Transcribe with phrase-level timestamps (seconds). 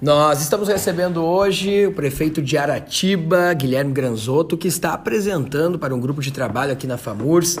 [0.00, 5.98] Nós estamos recebendo hoje o prefeito de Aratiba, Guilherme Granzotto, que está apresentando para um
[5.98, 7.58] grupo de trabalho aqui na FAMURS,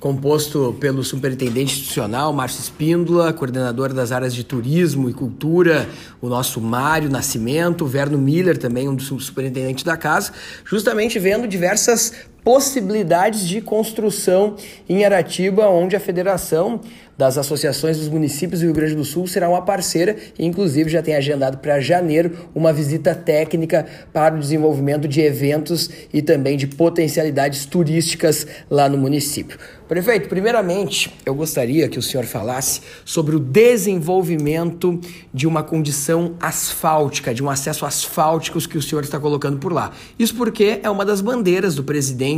[0.00, 5.86] composto pelo superintendente institucional Márcio Espíndola, coordenador das áreas de turismo e cultura,
[6.22, 10.32] o nosso Mário Nascimento, Verno Miller também, um dos superintendentes da casa,
[10.64, 12.14] justamente vendo diversas
[12.44, 14.54] possibilidades de construção
[14.86, 16.80] em Aratiba, onde a federação
[17.16, 21.00] das associações dos municípios do Rio Grande do Sul será uma parceira e, inclusive, já
[21.00, 26.66] tem agendado para janeiro uma visita técnica para o desenvolvimento de eventos e também de
[26.66, 29.58] potencialidades turísticas lá no município.
[29.86, 34.98] Prefeito, primeiramente, eu gostaria que o senhor falasse sobre o desenvolvimento
[35.32, 39.92] de uma condição asfáltica, de um acesso asfáltico que o senhor está colocando por lá.
[40.18, 42.33] Isso porque é uma das bandeiras do presidente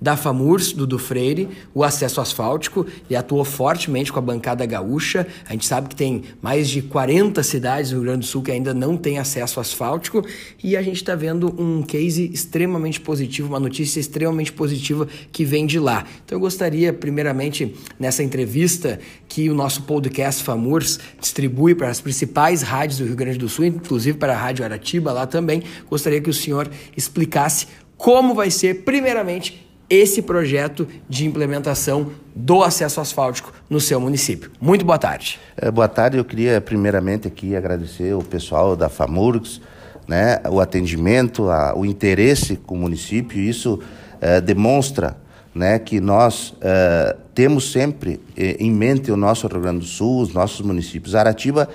[0.00, 5.26] da FAMURS, Dudu Freire, o acesso asfáltico, e atuou fortemente com a bancada gaúcha.
[5.48, 8.50] A gente sabe que tem mais de 40 cidades no Rio Grande do Sul que
[8.50, 10.24] ainda não têm acesso asfáltico,
[10.62, 15.66] e a gente está vendo um case extremamente positivo, uma notícia extremamente positiva que vem
[15.66, 16.04] de lá.
[16.24, 22.62] Então eu gostaria, primeiramente, nessa entrevista que o nosso podcast FAMURS distribui para as principais
[22.62, 26.30] rádios do Rio Grande do Sul, inclusive para a Rádio Aratiba lá também, gostaria que
[26.30, 27.66] o senhor explicasse
[27.98, 34.50] como vai ser, primeiramente, esse projeto de implementação do acesso asfáltico no seu município.
[34.60, 35.40] Muito boa tarde.
[35.56, 39.60] É, boa tarde, eu queria primeiramente aqui agradecer o pessoal da FAMURGS,
[40.06, 43.80] né, o atendimento, a, o interesse com o município, isso
[44.20, 45.16] é, demonstra
[45.54, 50.20] né, que nós uh, temos sempre eh, em mente o nosso Rio Grande do Sul,
[50.20, 51.16] os nossos municípios.
[51.16, 51.68] Aratiba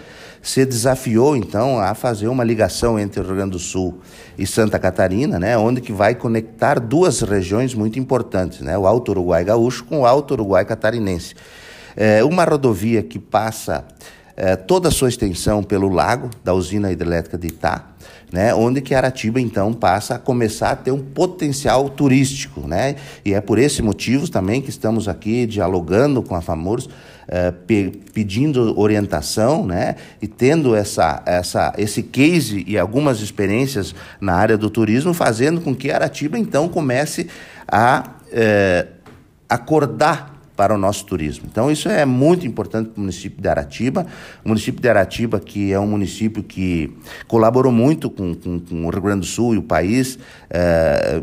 [0.44, 4.02] se desafiou, então, a fazer uma ligação entre o Rio Grande do Sul
[4.38, 9.11] e Santa Catarina, né, onde que vai conectar duas regiões muito importantes, né, o Alto
[9.11, 11.33] Uruguai Gaúcho com o Alto Uruguai Catarinense.
[11.95, 13.86] É uma rodovia que passa
[14.36, 17.86] é, toda a sua extensão pelo lago da usina hidrelétrica de Itá,
[18.34, 22.95] né, onde que Aratiba então passa a começar a ter um potencial turístico, né?
[23.23, 26.89] E é por esse motivo também que estamos aqui dialogando com a FAMURS,
[27.27, 29.98] é, pe pedindo orientação, né?
[30.20, 35.76] E tendo essa, essa, esse case e algumas experiências na área do turismo, fazendo com
[35.76, 37.27] que Aratiba então comece
[37.67, 38.88] a é,
[39.48, 41.45] acordar para o nosso turismo.
[41.49, 44.05] Então, isso é muito importante para o município de Aratiba.
[44.43, 46.95] O município de Aratiba, que é um município que
[47.27, 50.19] colaborou muito com, com, com o Rio Grande do Sul e o país,
[50.49, 51.21] é,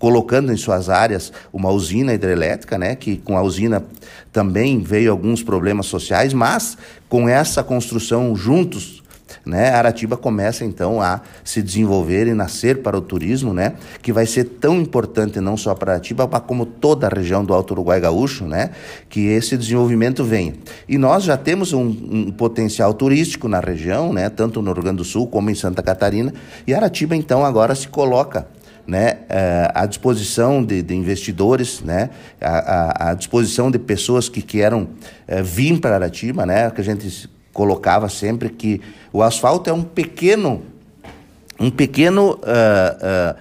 [0.00, 3.84] colocando em suas áreas uma usina hidrelétrica, né, que com a usina
[4.32, 6.76] também veio alguns problemas sociais, mas
[7.08, 9.02] com essa construção juntos
[9.44, 9.70] né?
[9.70, 13.74] Aratiba começa então a se desenvolver e nascer para o turismo, né?
[14.02, 17.54] Que vai ser tão importante não só para Aratiba, mas como toda a região do
[17.54, 18.70] Alto Uruguai Gaúcho, né?
[19.08, 20.54] Que esse desenvolvimento venha.
[20.88, 24.28] E nós já temos um, um potencial turístico na região, né?
[24.28, 26.32] Tanto no Rio Grande do Sul como em Santa Catarina.
[26.66, 28.46] E Aratiba então agora se coloca
[28.86, 34.88] né, eh, à disposição de, de investidores, né, à, à, disposição de pessoas que queiram
[35.28, 38.80] é, vir para Aratiba, né, que a gente colocava sempre que
[39.12, 40.62] o asfalto é um pequeno,
[41.58, 43.36] um pequeno, uh, uh,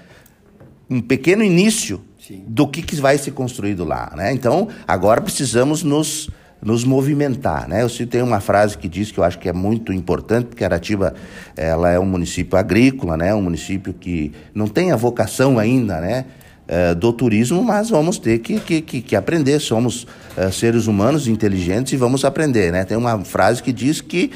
[0.90, 2.44] um pequeno início Sim.
[2.48, 4.34] do que, que vai ser construído lá, né?
[4.34, 6.30] Então, agora precisamos nos
[6.62, 7.84] nos movimentar, né?
[7.84, 11.14] Eu tenho uma frase que diz que eu acho que é muito importante, porque Aratiba
[11.56, 13.34] ela é um município agrícola, né?
[13.34, 16.26] Um município que não tem a vocação ainda, né?
[16.72, 19.60] Eh, do turismo, mas vamos ter que, que, que, que aprender.
[19.60, 22.72] Somos uh, seres humanos inteligentes e vamos aprender.
[22.72, 22.86] Né?
[22.86, 24.30] Tem uma frase que diz que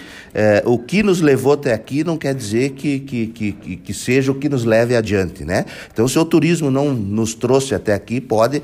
[0.66, 4.32] uh, o que nos levou até aqui não quer dizer que, que, que, que seja
[4.32, 5.46] o que nos leve adiante.
[5.46, 5.64] Né?
[5.94, 8.64] Então, se o turismo não nos trouxe até aqui, pode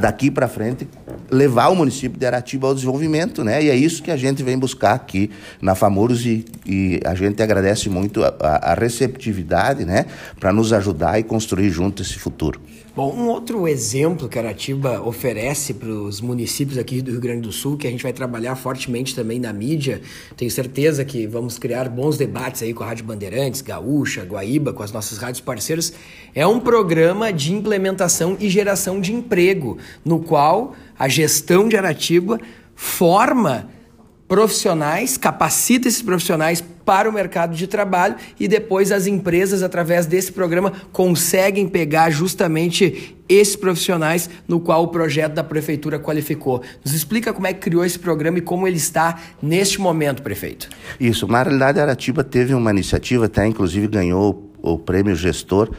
[0.00, 0.88] daqui para frente
[1.30, 3.62] levar o município de Aratiba ao desenvolvimento, né?
[3.62, 5.30] E é isso que a gente vem buscar aqui
[5.60, 10.06] na FAMUROS e, e a gente agradece muito a, a receptividade, né?
[10.40, 12.58] Para nos ajudar e construir junto esse futuro.
[12.96, 17.50] Bom, um outro exemplo que Aratiba oferece para os municípios aqui do Rio Grande do
[17.50, 20.00] Sul, que a gente vai trabalhar fortemente também na mídia,
[20.36, 24.84] tenho certeza que vamos criar bons debates aí com a Rádio Bandeirantes, Gaúcha, Guaíba, com
[24.84, 25.92] as nossas rádios parceiras,
[26.32, 32.38] é um programa de implementação e geração de emprego, no qual a gestão de Aratiba
[32.76, 33.68] forma
[34.26, 40.32] profissionais, capacita esses profissionais para o mercado de trabalho e depois as empresas, através desse
[40.32, 46.62] programa, conseguem pegar justamente esses profissionais no qual o projeto da prefeitura qualificou.
[46.84, 50.68] Nos explica como é que criou esse programa e como ele está neste momento, prefeito.
[51.00, 55.70] Isso, na realidade, Aratiba teve uma iniciativa, até inclusive ganhou o prêmio gestor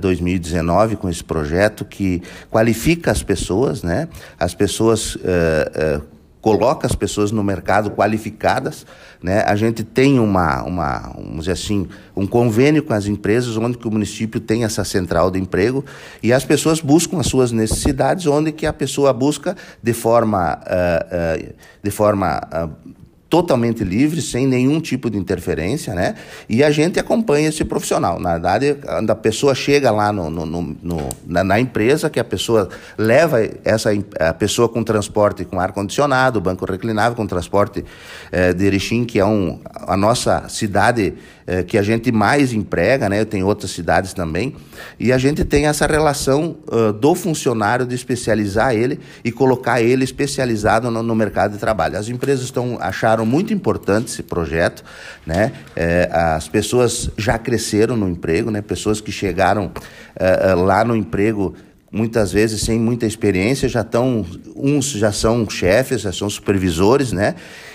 [0.00, 4.08] 2019 eh, com esse projeto que qualifica as pessoas, né?
[4.38, 6.00] As pessoas eh, eh,
[6.40, 8.86] coloca as pessoas no mercado qualificadas,
[9.22, 9.42] né?
[9.42, 13.88] A gente tem uma, uma, vamos dizer assim, um convênio com as empresas onde que
[13.88, 15.84] o município tem essa central de emprego
[16.22, 21.48] e as pessoas buscam as suas necessidades onde que a pessoa busca de forma, uh,
[21.48, 22.98] uh, de forma uh,
[23.28, 26.14] totalmente livre, sem nenhum tipo de interferência, né?
[26.48, 28.18] E a gente acompanha esse profissional.
[28.18, 32.24] Na verdade, quando a pessoa chega lá no, no, no na, na, empresa, que a
[32.24, 37.84] pessoa leva essa a pessoa com transporte com ar-condicionado, banco reclinável, com transporte
[38.32, 41.14] eh, de Erechim, que é um, a nossa cidade
[41.50, 43.24] é, que a gente mais emprega, né?
[43.24, 44.54] Tem outras cidades também.
[45.00, 50.04] E a gente tem essa relação uh, do funcionário de especializar ele e colocar ele
[50.04, 51.96] especializado no, no, mercado de trabalho.
[51.96, 54.84] As empresas estão, acharam muito importante esse projeto,
[55.26, 55.52] né?
[55.74, 58.60] É, as pessoas já cresceram no emprego, né?
[58.62, 61.54] Pessoas que chegaram uh, lá no emprego
[61.90, 64.24] muitas vezes sem muita experiência, já estão,
[64.54, 67.34] uns já são chefes, já são supervisores, né?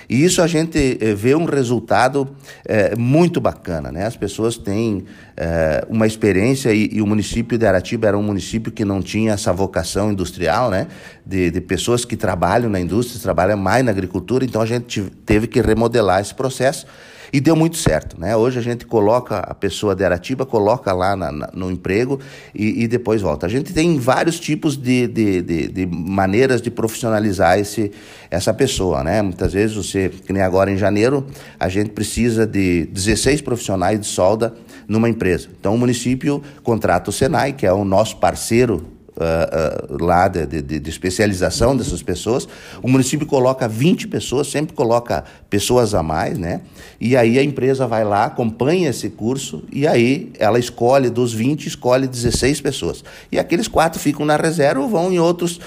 [0.10, 2.28] E isso a gente eh, vê um resultado
[2.66, 4.06] é, muito bacana, né?
[4.06, 5.06] As pessoas têm
[5.36, 9.34] é, uma experiência e, e, o município de Aratiba era um município que não tinha
[9.34, 10.88] essa vocação industrial, né?
[11.26, 15.48] De, de pessoas que trabalham na indústria, trabalham mais na agricultura, então a gente teve
[15.48, 16.86] que remodelar esse processo.
[17.34, 18.38] E deu muito certo, né?
[18.38, 22.20] Hoje a gente coloca a pessoa de Aratiba, coloca lá na, na, no emprego
[22.54, 23.48] e, e, depois volta.
[23.48, 27.92] A gente tem vários tipos de, de, de, de, maneiras de profissionalizar esse,
[28.30, 29.24] essa pessoa, né?
[29.24, 31.26] Muitas vezes você, que nem agora em janeiro,
[31.60, 34.54] a gente precisa de 16 profissionais de solda
[34.88, 35.50] numa empresa.
[35.60, 40.44] Então o município contrata o Senai, que é o nosso parceiro Uh, uh, lá de,
[40.48, 42.48] de, de, especialização dessas pessoas.
[42.82, 46.62] O município coloca 20 pessoas, sempre coloca pessoas a mais, né?
[47.00, 51.68] E aí a empresa vai lá, acompanha esse curso e aí ela escolhe, dos 20,
[51.68, 53.04] escolhe 16 pessoas.
[53.32, 55.60] E aqueles quatro ficam na reserva ou vão em outros.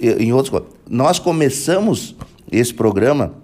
[0.00, 0.62] Em outros...
[0.88, 2.14] Nós começamos
[2.52, 3.34] esse programa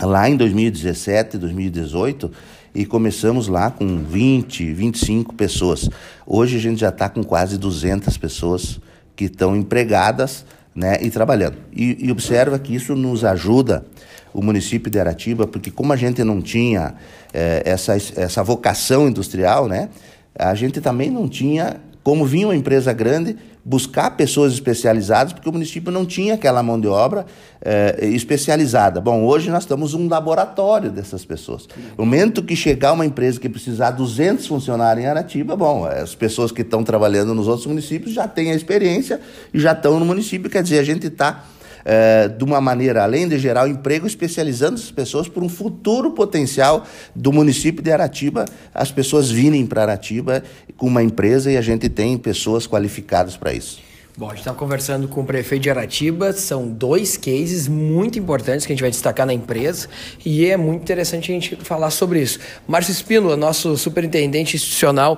[0.00, 2.30] lá em 2017, 2018
[2.78, 5.90] e começamos lá com 20, 25 pessoas.
[6.24, 8.78] Hoje a gente já está com quase 200 pessoas
[9.16, 11.56] que estão empregadas né, e trabalhando.
[11.72, 13.84] E, e, observa que isso nos ajuda,
[14.32, 16.94] o município de Aratiba, porque como a gente não tinha
[17.34, 19.88] é, essa, essa vocação industrial, né,
[20.32, 25.52] a gente também não tinha, como vinha uma empresa grande, buscar pessoas especializadas, porque o
[25.52, 27.26] município não tinha aquela mão de obra
[27.60, 28.98] eh, especializada.
[28.98, 31.68] Bom, hoje nós estamos um laboratório dessas pessoas.
[31.96, 36.50] No momento que chegar uma empresa que precisar 200 funcionários em Aratiba, bom, as pessoas
[36.50, 39.20] que estão trabalhando nos outros municípios já têm a experiência
[39.52, 41.44] e já estão no município, quer dizer, a gente está
[41.90, 46.84] é, de uma maneira, além de gerar emprego, especializando essas pessoas por um futuro potencial
[47.14, 48.44] do município de Aratiba,
[48.74, 50.42] as pessoas virem para Aratiba
[50.76, 53.80] com uma empresa e a gente tem pessoas qualificadas para isso.
[54.18, 58.66] Bom, a gente está conversando com o prefeito de Aratiba, são dois cases muito importantes
[58.66, 59.88] que a gente vai destacar na empresa
[60.26, 62.38] e é muito interessante a gente falar sobre isso.
[62.66, 65.16] Márcio Espínola, nosso superintendente institucional,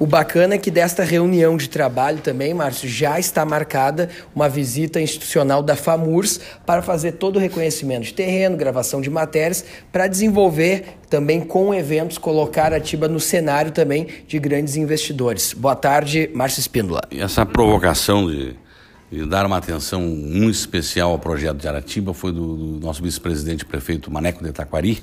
[0.00, 4.98] o bacana é que desta reunião de trabalho também, Márcio, já está marcada uma visita
[4.98, 9.62] institucional da FAMURS para fazer todo o reconhecimento de terreno, gravação de matérias,
[9.92, 15.52] para desenvolver também com eventos, colocar a Tiba no cenário também de grandes investidores.
[15.52, 17.02] Boa tarde, Márcio Espíndola.
[17.10, 18.56] Essa provocação de,
[19.12, 23.66] de, dar uma atenção muito especial ao projeto de Aratiba foi do, do nosso vice-presidente
[23.66, 25.02] prefeito Maneco de Taquari,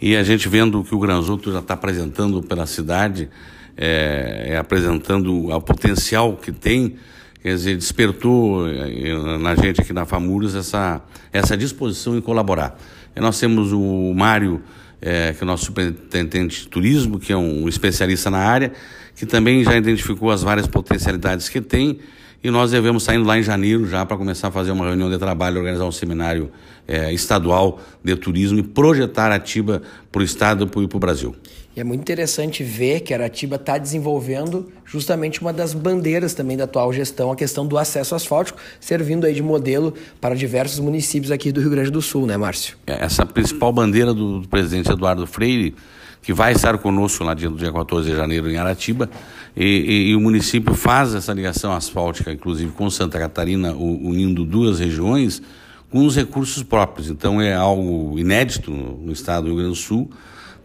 [0.00, 3.28] e a gente vendo que o Granzoto já está apresentando pela cidade
[3.76, 6.96] é, é, apresentando o potencial que tem,
[7.42, 11.02] quer dizer, despertou é, na gente aqui na FAMURS essa,
[11.32, 12.78] essa disposição em colaborar.
[13.14, 14.62] E nós temos o Mário,
[15.00, 18.72] é, que é o nosso superintendente de turismo, que é um especialista na área,
[19.14, 21.98] que também já identificou as várias potencialidades que tem,
[22.44, 25.16] e nós devemos sair lá em janeiro já para começar a fazer uma reunião de
[25.16, 26.50] trabalho, organizar um seminário
[26.88, 31.36] é, estadual de turismo e projetar a Atiba para o Estado e para o Brasil.
[31.74, 36.64] E é muito interessante ver que Aratiba está desenvolvendo justamente uma das bandeiras também da
[36.64, 41.50] atual gestão, a questão do acesso asfáltico, servindo aí de modelo para diversos municípios aqui
[41.50, 42.76] do Rio Grande do Sul, né, Márcio?
[42.86, 45.74] É, essa principal bandeira do, do presidente Eduardo Freire,
[46.20, 49.08] que vai estar conosco lá dia, no dia 14 de janeiro em Aratiba,
[49.56, 54.78] e, e, e, o município faz essa ligação asfáltica, inclusive com Santa Catarina, unindo duas
[54.78, 55.42] regiões,
[55.90, 57.10] com os recursos próprios.
[57.10, 60.10] Então é algo inédito no estado do Rio Grande do Sul,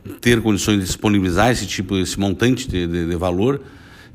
[0.07, 3.61] ter condições de disponibilizar esse tipo, esse montante de, de, de valor.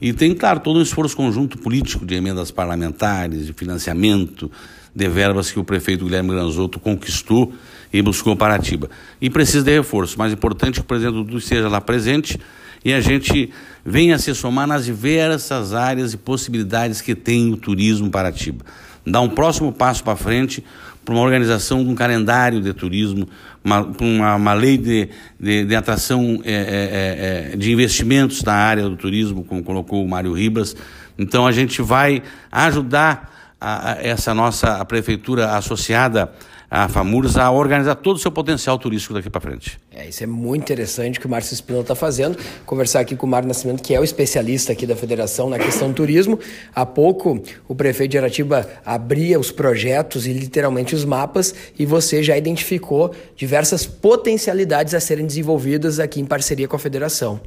[0.00, 4.50] E tem, claro, todo um esforço conjunto político de emendas parlamentares, de financiamento,
[4.94, 7.52] de verbas que o prefeito Guilherme Granzotto conquistou
[7.92, 8.90] e buscou para Atiba.
[9.20, 10.16] E precisa de reforço.
[10.26, 12.38] Importante é que o presidente Dudu esteja lá presente
[12.84, 13.50] e a gente
[13.84, 18.64] venha se somar nas diversas áreas e possibilidades que tem o turismo para Atiba.
[19.06, 20.64] Dar um próximo passo para frente
[21.04, 23.28] para uma organização de um calendário de turismo,
[23.64, 28.88] uma, uma, uma lei de, de, de atração é, é, é, de investimentos na área
[28.88, 30.76] do turismo, como colocou o Mário Ribas.
[31.18, 33.30] Então a gente vai ajudar
[33.62, 36.32] a, a essa nossa a prefeitura associada
[36.74, 39.78] a FAMURS a organizar todo o seu potencial turístico daqui para frente.
[39.94, 42.38] É, isso é muito interessante que o Márcio Espinola está fazendo.
[42.64, 45.88] Conversar aqui com o Mário Nascimento, que é o especialista aqui da federação na questão
[45.88, 46.38] do turismo.
[46.74, 52.22] Há pouco, o prefeito de Aratiba abria os projetos e literalmente os mapas, e você
[52.22, 57.38] já identificou diversas potencialidades a serem desenvolvidas aqui em parceria com a federação.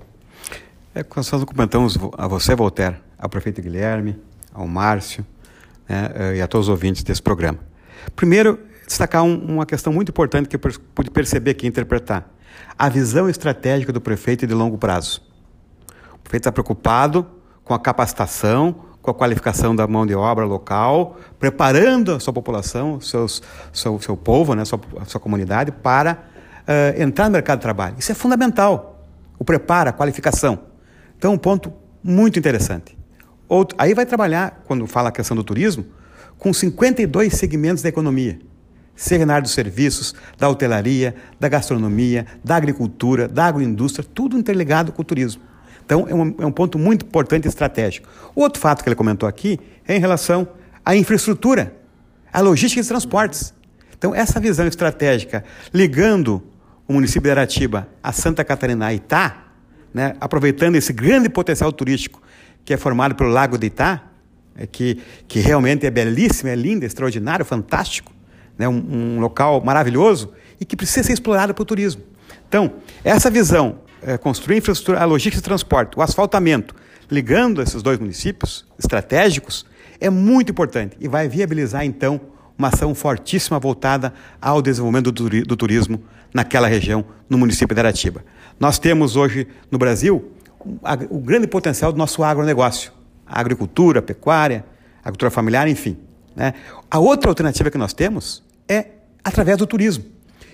[0.93, 4.15] É, nós documentamos a você, Voltaire, ao prefeito Guilherme,
[4.53, 5.25] ao Márcio
[5.87, 7.59] né, eh, e a todos os ouvintes desse programa.
[8.15, 10.59] Primeiro, destacar um, uma questão muito importante que eu
[10.93, 12.29] pude perceber aqui, interpretar.
[12.77, 15.21] A visão estratégica do prefeito de longo prazo.
[16.13, 17.25] O prefeito está preocupado
[17.63, 22.99] com a capacitação, com a qualificação da mão de obra local, preparando a sua população,
[22.99, 26.23] seus, seu, seu povo, né, sua, sua comunidade, para
[26.63, 27.95] uh, entrar no mercado de trabalho.
[27.99, 29.05] Isso é fundamental.
[29.37, 30.59] O preparo, a qualificação.
[31.17, 31.71] Então, um ponto
[32.03, 32.94] muito interessante.
[33.47, 35.85] Outro, aí vai trabalhar, quando fala a questão do turismo,
[36.37, 38.39] com 52 segmentos da economia
[38.95, 44.91] seja na área dos serviços, da hotelaria, da gastronomia, da agricultura, da agroindústria, tudo interligado
[44.91, 45.41] com o turismo.
[45.85, 48.07] Então, é um, é um ponto muito importante e estratégico.
[48.33, 50.47] O outro fato que ele comentou aqui é em relação
[50.83, 51.75] à infraestrutura,
[52.33, 53.53] à logística de transportes.
[53.95, 56.41] Então, essa visão estratégica, ligando
[56.87, 59.43] o município de Aratiba a Santa Catarina e Itá,
[59.93, 62.21] né, aproveitando esse grande potencial turístico
[62.65, 64.01] que é formado pelo Lago de Itá,
[64.57, 68.11] é que, que realmente é belíssimo, é lindo, é extraordinário, fantástico,
[68.57, 72.01] né, um, um, local maravilhoso e que precisa ser explorado para o turismo.
[72.47, 76.73] Então, essa visão, é, construir infraestrutura, a logística de transporte, o asfaltamento,
[77.11, 79.65] ligando esses dois municípios estratégicos,
[79.99, 82.19] é muito importante e vai viabilizar, então,
[82.57, 86.01] uma ação fortíssima voltada ao desenvolvimento do, turismo
[86.33, 88.23] naquela região, no município de Aratiba.
[88.57, 90.31] Nós temos hoje no Brasil
[91.09, 92.91] o grande potencial do nosso agronegócio,
[93.25, 94.65] a agricultura, a pecuária,
[94.97, 95.97] a agricultura familiar, enfim.
[96.35, 96.53] Né?
[96.89, 98.87] A outra alternativa que nós temos é
[99.23, 100.05] através do turismo.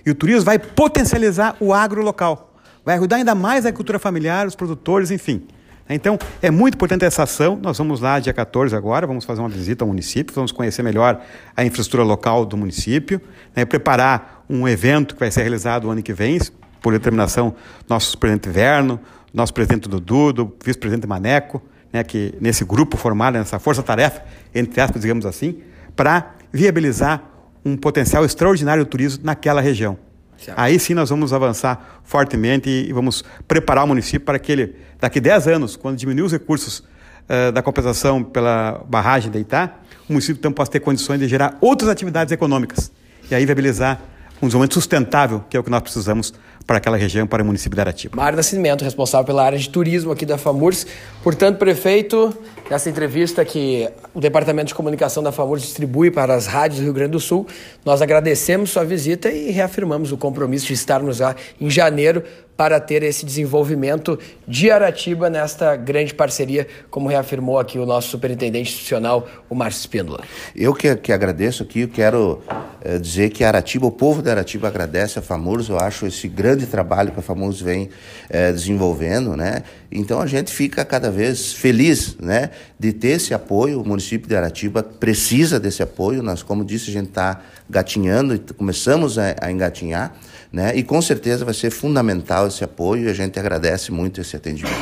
[0.04, 2.54] E o turismo vai potencializar o agro local,
[2.84, 5.46] vai ajudar ainda mais a agricultura familiar, os produtores, enfim.
[5.88, 7.58] Então, é muito importante essa ação.
[7.60, 11.20] Nós vamos lá dia 14 agora, vamos fazer uma visita ao município, vamos conhecer melhor
[11.56, 13.20] a infraestrutura local do município,
[13.54, 16.38] né, preparar um evento que vai ser realizado o ano que vem,
[16.80, 17.50] por determinação
[17.86, 18.98] do nosso presidente Verno,
[19.32, 21.62] nosso presidente Dudu, do vice-presidente Maneco,
[21.92, 24.22] né, que nesse grupo formado, nessa força-tarefa,
[24.54, 25.60] entre aspas, digamos assim,
[25.94, 27.22] para viabilizar
[27.64, 29.96] um potencial extraordinário do turismo naquela região.
[30.36, 30.58] Certo.
[30.58, 35.18] Aí sim nós vamos avançar fortemente e vamos preparar o município para que ele, daqui
[35.18, 39.76] a 10 anos, quando diminuir os recursos uh, da compensação pela barragem de Itá,
[40.08, 42.90] o município então possa ter condições de gerar outras atividades econômicas
[43.30, 44.00] e aí viabilizar
[44.42, 46.34] um desenvolvimento sustentável, que é o que nós precisamos
[46.66, 48.16] para aquela região, para o município de Aratiba.
[48.16, 50.86] Mário Nascimento, responsável pela área de turismo aqui da FAMURS.
[51.22, 52.36] Portanto, prefeito,
[52.70, 56.92] nessa entrevista que o Departamento de Comunicação da FAMURS distribui para as rádios do Rio
[56.92, 57.46] Grande do Sul,
[57.84, 62.22] nós agradecemos sua visita e reafirmamos o compromisso de estarmos lá em janeiro
[62.62, 64.16] para ter esse desenvolvimento
[64.46, 70.20] de Aratiba nesta grande parceria, como reafirmou aqui o nosso superintendente institucional, o Márcio Espíndola.
[70.54, 72.40] Eu que, que agradeço aqui, quero
[72.80, 76.64] é, dizer que Aratiba, o povo de Aratiba agradece a FAMURS, eu acho esse grande
[76.66, 77.90] trabalho que a FAMURS vem
[78.30, 79.64] é, desenvolvendo, né?
[79.90, 84.36] Então a gente fica cada vez feliz, né, de ter esse apoio, o município de
[84.36, 90.14] Aratiba precisa desse apoio, nós, como disse, a gente está gatinhando, começamos a, a engatinhar,
[90.52, 90.76] né?
[90.76, 94.76] E com certeza vai ser fundamental esse apoio e a gente agradece muito esse atendimento.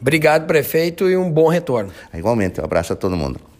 [0.00, 1.92] Obrigado, prefeito, e um bom retorno.
[2.12, 3.51] Igualmente, um abraço a todo mundo.